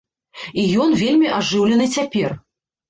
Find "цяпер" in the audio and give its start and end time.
1.99-2.37